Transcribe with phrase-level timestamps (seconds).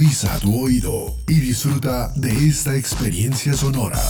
[0.00, 4.00] Agudiza tu oído y disfruta de esta experiencia sonora.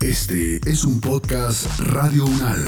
[0.00, 2.64] Este es un podcast Radio Unal.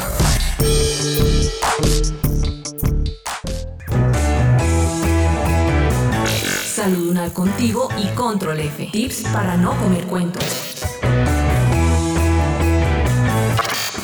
[6.63, 8.91] Salud Unal contigo y Control F.
[8.93, 10.45] Tips para no comer cuentos.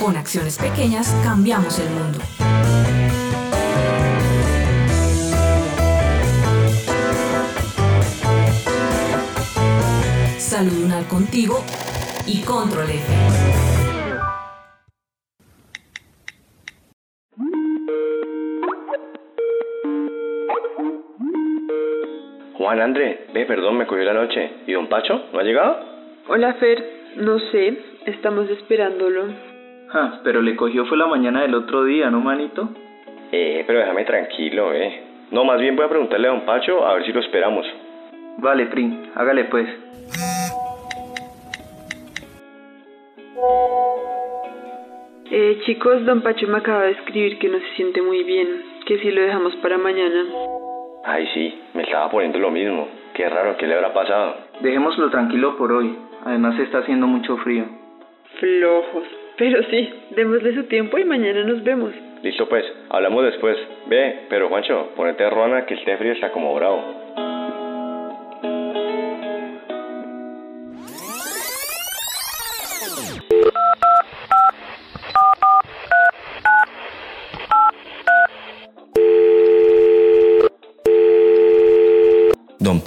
[0.00, 2.48] Con acciones pequeñas cambiamos el mundo.
[10.48, 11.57] Salud Unal contigo
[12.27, 13.12] y Control F.
[22.55, 24.51] Juan André, ve, perdón, me cogió la noche.
[24.66, 25.20] ¿Y don Pacho?
[25.34, 25.80] ¿No ha llegado?
[26.29, 26.83] Hola Fer,
[27.17, 29.27] no sé, estamos esperándolo.
[29.92, 32.70] Ah, pero le cogió fue la mañana del otro día, ¿no, manito?
[33.33, 35.03] Eh, pero déjame tranquilo, eh.
[35.30, 37.67] No, más bien voy a preguntarle a don Pacho a ver si lo esperamos.
[38.39, 39.69] Vale, Prim, hágale pues.
[45.41, 48.98] Eh, chicos, don Pacho me acaba de escribir que no se siente muy bien, que
[48.98, 50.25] si lo dejamos para mañana.
[51.05, 52.89] Ay, sí, me estaba poniendo lo mismo.
[53.14, 54.34] Qué raro, ¿qué le habrá pasado?
[54.59, 55.97] Dejémoslo tranquilo por hoy.
[56.25, 57.66] Además está haciendo mucho frío.
[58.41, 59.05] Flojos.
[59.36, 61.92] Pero sí, démosle su tiempo y mañana nos vemos.
[62.25, 63.56] Listo pues, hablamos después.
[63.86, 66.83] Ve, pero Juancho, ponete ruana que este frío está como bravo.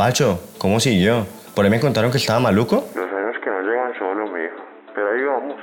[0.01, 1.27] Pacho, ¿cómo siguió?
[1.53, 2.85] ¿Por ahí me contaron que estaba maluco?
[2.95, 4.65] Los años que no llegan solo, mijo.
[4.95, 5.55] Pero ahí vamos.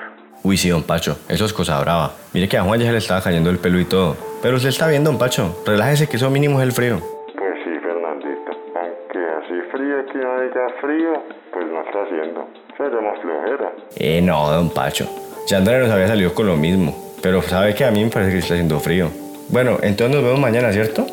[0.44, 2.12] Uy, sí, don Pacho, eso es cosa brava.
[2.33, 4.16] Mire que a Juan ya se le estaba cayendo el pelo y todo.
[4.41, 5.61] Pero usted está bien, don Pacho.
[5.66, 7.00] Relájese que eso mínimo es el frío.
[7.36, 8.53] Pues sí, Fernandito.
[8.77, 11.22] Aunque así frío que no diga frío,
[11.53, 12.49] pues no está haciendo.
[12.76, 13.72] Será más flojera.
[13.97, 15.09] Eh, no, don Pacho.
[15.49, 17.16] Ya Andrea nos había salido con lo mismo.
[17.20, 19.10] Pero sabe que a mí me parece que está haciendo frío.
[19.49, 21.05] Bueno, entonces nos vemos mañana, ¿cierto?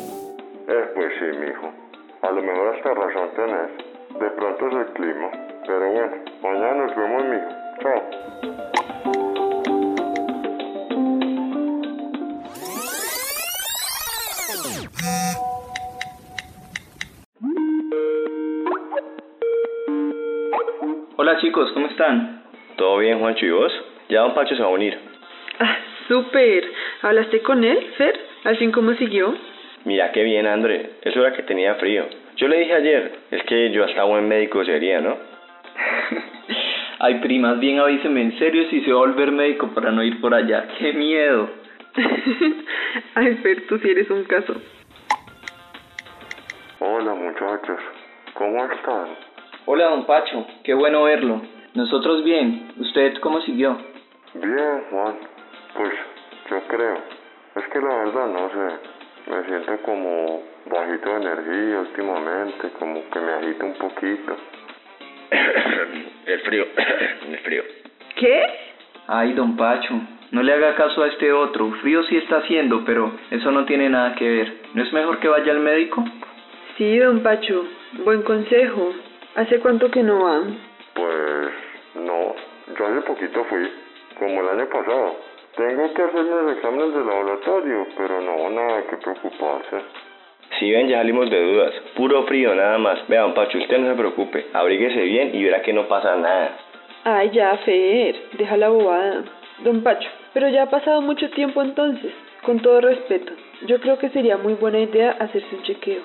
[21.16, 22.42] Hola chicos, ¿cómo están?
[22.76, 23.44] ¿Todo bien, Juancho?
[23.44, 23.72] ¿Y vos?
[24.08, 24.96] Ya don Pacho se va a unir.
[25.58, 25.76] Ah,
[26.08, 26.64] súper.
[27.02, 28.18] ¿Hablaste con él, Fer?
[28.44, 29.34] ¿Al fin cómo siguió?
[29.84, 30.92] Mira qué bien, André.
[31.02, 32.06] Eso era que tenía frío.
[32.36, 35.16] Yo le dije ayer, es que yo hasta buen médico sería, ¿no?
[37.00, 40.20] Ay, primas, bien avíseme en serio si se va a volver médico para no ir
[40.20, 40.66] por allá.
[40.78, 41.50] ¡Qué miedo!
[43.14, 44.54] Ay, Fer, tú sí eres un caso.
[46.78, 47.80] Hola, muchachos.
[48.34, 49.06] ¿Cómo están?
[49.64, 51.40] Hola, don Pacho, qué bueno verlo.
[51.72, 52.70] Nosotros bien.
[52.76, 53.78] ¿Usted cómo siguió?
[54.34, 55.14] Bien, Juan.
[55.74, 55.92] Pues
[56.50, 56.98] yo creo.
[57.54, 59.30] Es que la verdad no sé.
[59.30, 64.36] Me siento como bajito de energía últimamente, como que me agita un poquito.
[66.26, 66.66] el frío,
[67.26, 67.62] el frío.
[68.16, 68.42] ¿Qué?
[69.06, 69.94] Ay, don Pacho,
[70.30, 71.70] no le haga caso a este otro.
[71.80, 74.54] Frío sí está haciendo, pero eso no tiene nada que ver.
[74.74, 76.04] ¿No es mejor que vaya al médico?
[76.76, 77.64] Sí, don Pacho.
[78.04, 78.92] Buen consejo.
[79.34, 80.42] ¿Hace cuánto que no va?
[80.94, 81.48] Pues
[81.94, 82.34] no,
[82.78, 83.66] yo hace poquito fui,
[84.18, 85.16] como el año pasado.
[85.56, 89.76] Tengo que hacerme los exámenes de laboratorio, pero no, nada que preocuparse.
[90.58, 91.72] Si ven, ya salimos de dudas.
[91.96, 93.08] Puro frío, nada más.
[93.08, 94.46] Vea, don Pacho, usted no se preocupe.
[94.52, 96.58] Abríguese bien y verá que no pasa nada.
[97.04, 98.16] Ay, ya, Fer.
[98.36, 99.24] Deja la bobada.
[99.64, 102.12] Don Pacho, pero ya ha pasado mucho tiempo entonces.
[102.42, 103.32] Con todo respeto,
[103.66, 106.02] yo creo que sería muy buena idea hacerse un chequeo.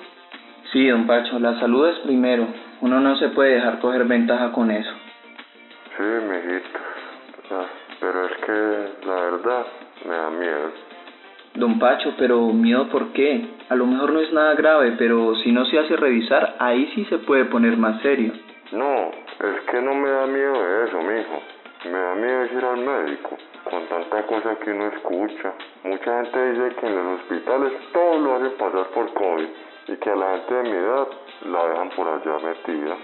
[0.72, 2.46] Sí, don Pacho, la salud es primero.
[2.80, 4.90] Uno no se puede dejar coger ventaja con eso.
[5.98, 6.78] Sí, mijito.
[8.00, 9.66] Pero es que la verdad
[10.08, 10.72] me da miedo.
[11.56, 13.46] Don Pacho, pero miedo por qué?
[13.68, 17.04] A lo mejor no es nada grave, pero si no se hace revisar, ahí sí
[17.04, 18.32] se puede poner más serio.
[18.72, 21.42] No, es que no me da miedo eso, mijo.
[21.84, 23.36] Me da miedo ir al médico.
[23.64, 25.52] Con tanta cosa que uno escucha.
[25.84, 29.48] Mucha gente dice que en los hospitales todo lo hacen pasar por COVID
[29.88, 31.08] y que a la gente de mi edad
[31.50, 32.96] la dejan por allá metida.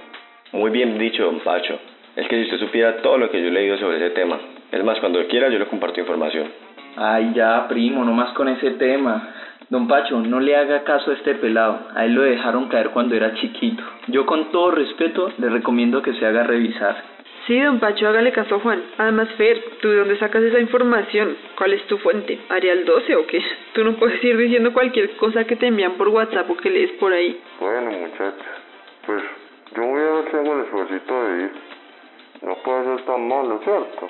[0.53, 1.79] Muy bien dicho, don Pacho.
[2.17, 4.39] Es que si usted supiera todo lo que yo he leído sobre ese tema.
[4.73, 6.49] Es más, cuando quiera yo le comparto información.
[6.97, 9.35] Ay, ya, primo, no más con ese tema.
[9.71, 11.89] Don Pacho, no le haga caso a este pelado.
[11.95, 13.83] A él lo dejaron caer cuando era chiquito.
[14.09, 16.97] Yo con todo respeto le recomiendo que se haga revisar.
[17.49, 18.85] Sí, don Pacho, hágale caso a Juan.
[18.99, 21.35] Además, Fer, ¿tú de dónde sacas esa información?
[21.57, 22.39] ¿Cuál es tu fuente?
[22.51, 23.43] ¿Arial 12 o qué?
[23.73, 26.91] Tú no puedes ir diciendo cualquier cosa que te envían por WhatsApp o que lees
[27.01, 27.41] por ahí.
[27.59, 28.47] Bueno, muchachos,
[29.07, 29.23] pues
[29.75, 31.51] yo voy a ver si hago el esfuerzo de ir.
[32.43, 34.09] No puede ser tan malo, ¿cierto?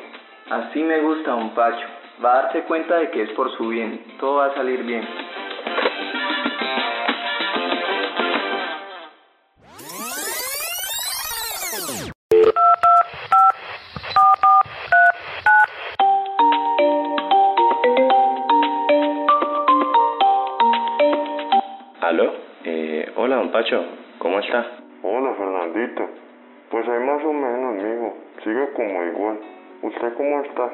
[0.50, 1.87] Así me gusta, don Pacho.
[2.25, 4.02] Va a darse cuenta de que es por su bien.
[4.19, 5.06] Todo va a salir bien.
[22.08, 22.32] ¿Aló?
[22.64, 23.84] Eh, hola, don Pacho.
[24.16, 24.64] ¿Cómo está?
[25.02, 26.08] Hola, Fernandito.
[26.70, 28.16] Pues hay más o menos, mijo.
[28.43, 29.38] Sigo como igual.
[29.82, 30.70] ¿Usted cómo está?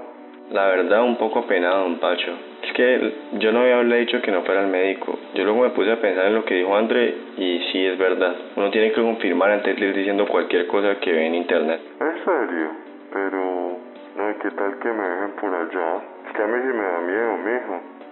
[0.52, 2.30] La verdad, un poco apenado, don Pacho.
[2.62, 5.18] Es que yo no había dicho que no fuera al médico.
[5.34, 8.36] Yo luego me puse a pensar en lo que dijo André y sí es verdad.
[8.54, 11.80] Uno tiene que confirmar antes de ir diciendo cualquier cosa que ve en internet.
[11.98, 12.70] ¿En serio?
[13.12, 13.78] Pero...
[14.20, 15.96] Ay, ¿qué tal que me dejen por allá?
[16.28, 18.03] Es que a mí sí me da miedo, mijo.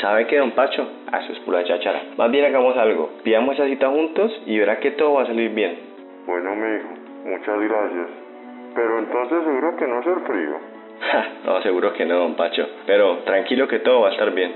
[0.00, 0.86] ¿Sabe qué, don Pacho?
[1.10, 2.02] Ah, Eso es pura cháchara.
[2.16, 3.10] Más bien hagamos algo.
[3.22, 5.78] Pidamos esa cita juntos y verá que todo va a salir bien.
[6.26, 6.88] Bueno, mijo,
[7.24, 8.08] muchas gracias.
[8.74, 10.56] Pero entonces seguro que no es el frío.
[11.46, 12.66] No, seguro que no, don Pacho.
[12.86, 14.52] Pero tranquilo que todo va a estar bien.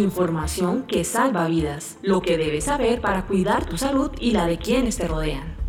[0.00, 1.98] Información que salva vidas.
[2.00, 5.60] Lo que debes saber para cuidar tu salud y la de quienes te rodean.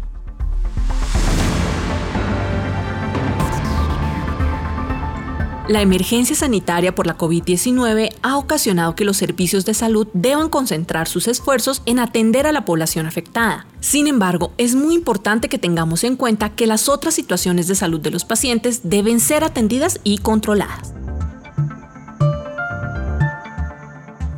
[5.68, 11.08] La emergencia sanitaria por la COVID-19 ha ocasionado que los servicios de salud deban concentrar
[11.08, 13.66] sus esfuerzos en atender a la población afectada.
[13.80, 18.00] Sin embargo, es muy importante que tengamos en cuenta que las otras situaciones de salud
[18.00, 20.94] de los pacientes deben ser atendidas y controladas.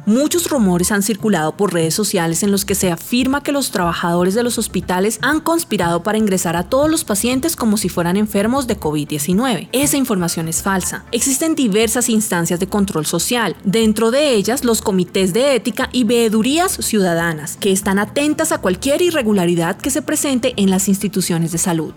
[0.06, 4.34] Muchos rumores han circulado por redes sociales en los que se afirma que los trabajadores
[4.34, 8.68] de los hospitales han conspirado para ingresar a todos los pacientes como si fueran enfermos
[8.68, 9.70] de COVID-19.
[9.72, 11.06] Esa información es falsa.
[11.14, 16.74] Existen diversas instancias de control social, dentro de ellas los comités de ética y veedurías
[16.74, 21.94] ciudadanas, que están atentas a cualquier irregularidad que se presente en las instituciones de salud.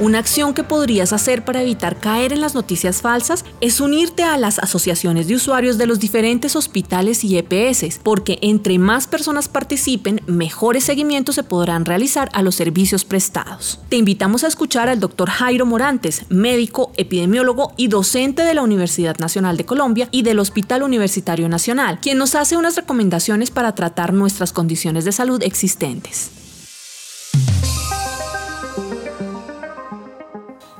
[0.00, 4.36] Una acción que podrías hacer para evitar caer en las noticias falsas es unirte a
[4.36, 10.20] las asociaciones de usuarios de los diferentes hospitales y EPS, porque entre más personas participen,
[10.26, 13.78] mejores seguimientos se podrán realizar a los servicios prestados.
[13.88, 19.18] Te invitamos a escuchar al doctor Jairo Morantes, médico, epidemiólogo y docente de la Universidad
[19.18, 24.12] Nacional de Colombia y del Hospital Universitario Nacional, quien nos hace unas recomendaciones para tratar
[24.12, 26.43] nuestras condiciones de salud existentes.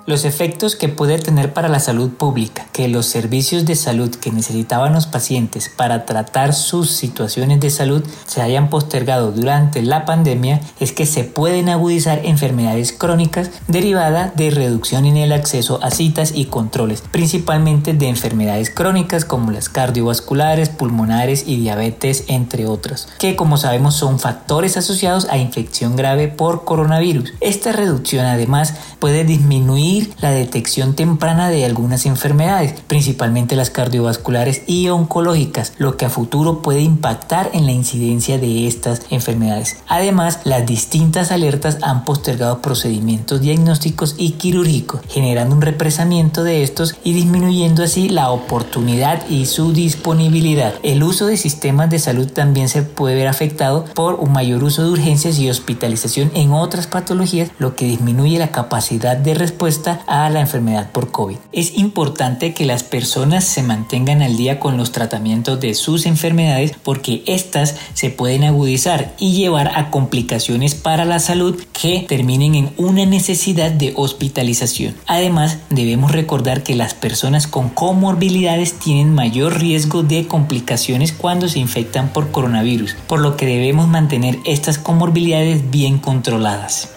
[0.07, 4.31] Los efectos que puede tener para la salud pública que los servicios de salud que
[4.31, 10.61] necesitaban los pacientes para tratar sus situaciones de salud se hayan postergado durante la pandemia
[10.79, 16.33] es que se pueden agudizar enfermedades crónicas derivadas de reducción en el acceso a citas
[16.35, 23.37] y controles, principalmente de enfermedades crónicas como las cardiovasculares, pulmonares y diabetes, entre otras, que
[23.37, 27.33] como sabemos son factores asociados a infección grave por coronavirus.
[27.41, 34.89] Esta reducción además puede disminuir la detección temprana de algunas enfermedades, principalmente las cardiovasculares y
[34.89, 39.77] oncológicas, lo que a futuro puede impactar en la incidencia de estas enfermedades.
[39.89, 46.97] Además, las distintas alertas han postergado procedimientos diagnósticos y quirúrgicos, generando un represamiento de estos
[47.05, 50.75] y disminuyendo así la oportunidad y su disponibilidad.
[50.83, 54.83] El uso de sistemas de salud también se puede ver afectado por un mayor uso
[54.83, 60.31] de urgencias y hospitalización en otras patologías, lo que disminuye la capacidad de respuesta a
[60.31, 61.37] la enfermedad por COVID.
[61.53, 66.73] Es importante que las personas se mantengan al día con los tratamientos de sus enfermedades
[66.83, 72.71] porque estas se pueden agudizar y llevar a complicaciones para la salud que terminen en
[72.77, 74.95] una necesidad de hospitalización.
[75.07, 81.59] Además, debemos recordar que las personas con comorbilidades tienen mayor riesgo de complicaciones cuando se
[81.59, 86.91] infectan por coronavirus, por lo que debemos mantener estas comorbilidades bien controladas.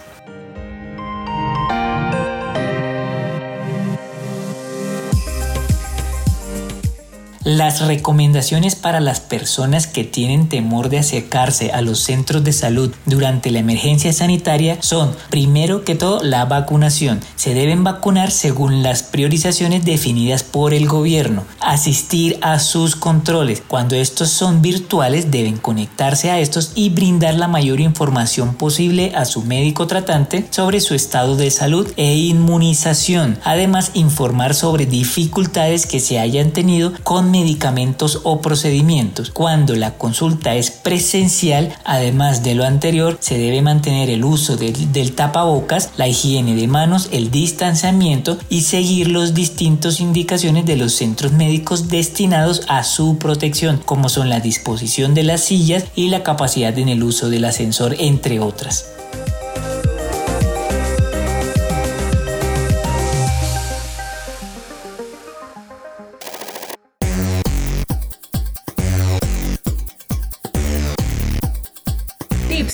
[7.48, 12.94] Las recomendaciones para las personas que tienen temor de acercarse a los centros de salud
[13.06, 17.20] durante la emergencia sanitaria son, primero que todo, la vacunación.
[17.36, 21.44] Se deben vacunar según las priorizaciones definidas por el gobierno.
[21.60, 23.62] Asistir a sus controles.
[23.66, 29.24] Cuando estos son virtuales, deben conectarse a estos y brindar la mayor información posible a
[29.24, 33.38] su médico tratante sobre su estado de salud e inmunización.
[33.42, 39.30] Además, informar sobre dificultades que se hayan tenido con medicamentos o procedimientos.
[39.30, 45.12] Cuando la consulta es presencial, además de lo anterior, se debe mantener el uso del,
[45.14, 51.32] tapabocas, la higiene de manos, el distanciamiento y seguir los distintos indicaciones de los centros
[51.32, 56.76] médicos destinados a su protección, como son la disposición de las sillas y la capacidad
[56.76, 58.86] en el uso del ascensor, entre otras.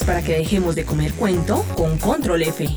[0.07, 2.69] Para que dejemos de comer cuento con Control F.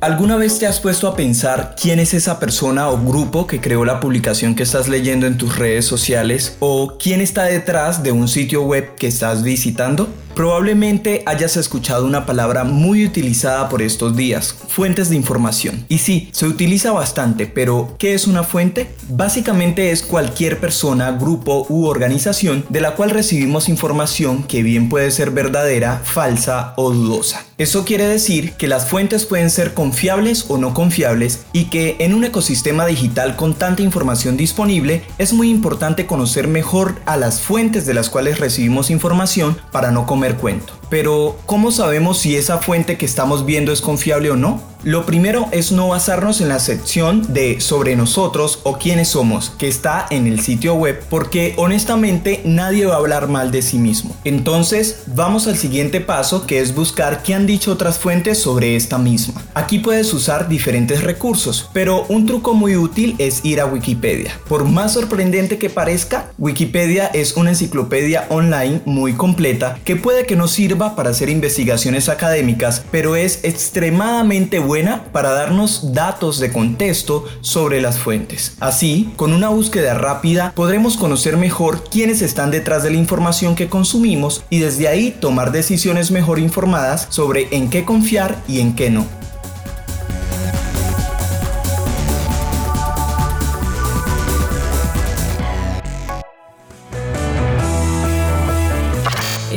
[0.00, 3.84] ¿Alguna vez te has puesto a pensar quién es esa persona o grupo que creó
[3.84, 6.56] la publicación que estás leyendo en tus redes sociales?
[6.60, 10.08] ¿O quién está detrás de un sitio web que estás visitando?
[10.34, 15.84] Probablemente hayas escuchado una palabra muy utilizada por estos días, fuentes de información.
[15.88, 18.90] Y sí, se utiliza bastante, pero ¿qué es una fuente?
[19.08, 25.10] Básicamente es cualquier persona, grupo u organización de la cual recibimos información que bien puede
[25.10, 27.44] ser verdadera, falsa o dudosa.
[27.58, 32.14] Eso quiere decir que las fuentes pueden ser confiables o no confiables y que en
[32.14, 37.84] un ecosistema digital con tanta información disponible es muy importante conocer mejor a las fuentes
[37.84, 40.72] de las cuales recibimos información para no comer cuento.
[40.88, 44.69] Pero, ¿cómo sabemos si esa fuente que estamos viendo es confiable o no?
[44.82, 49.68] Lo primero es no basarnos en la sección de sobre nosotros o quiénes somos que
[49.68, 54.16] está en el sitio web porque honestamente nadie va a hablar mal de sí mismo.
[54.24, 58.96] Entonces vamos al siguiente paso que es buscar qué han dicho otras fuentes sobre esta
[58.96, 59.42] misma.
[59.52, 64.32] Aquí puedes usar diferentes recursos, pero un truco muy útil es ir a Wikipedia.
[64.48, 70.36] Por más sorprendente que parezca, Wikipedia es una enciclopedia online muy completa que puede que
[70.36, 76.52] no sirva para hacer investigaciones académicas, pero es extremadamente buena buena para darnos datos de
[76.52, 78.54] contexto sobre las fuentes.
[78.60, 83.68] Así, con una búsqueda rápida podremos conocer mejor quiénes están detrás de la información que
[83.68, 88.90] consumimos y desde ahí tomar decisiones mejor informadas sobre en qué confiar y en qué
[88.90, 89.19] no.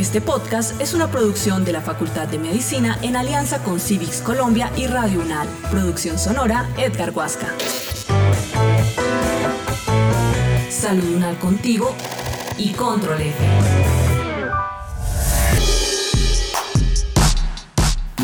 [0.03, 4.69] Este podcast es una producción de la Facultad de Medicina en alianza con Civics Colombia
[4.75, 5.47] y Radio UNAL.
[5.71, 7.47] Producción sonora Edgar Huasca.
[10.69, 11.95] Salud UNAL contigo
[12.57, 14.02] y Control F.